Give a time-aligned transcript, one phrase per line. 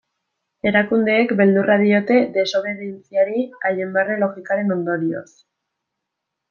[0.69, 5.29] Erakundeek beldurra diote desobeditzeari, haien barne logikaren ondorioz.